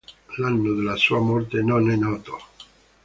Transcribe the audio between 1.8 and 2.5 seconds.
è noto.